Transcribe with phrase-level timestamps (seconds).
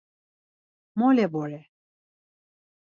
[0.97, 1.59] Mole vore.